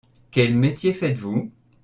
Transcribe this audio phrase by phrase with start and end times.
[0.31, 1.51] Quel métier faites-vous?